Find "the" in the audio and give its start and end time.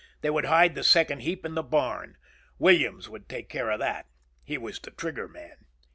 0.73-0.83, 1.53-1.61, 4.79-4.89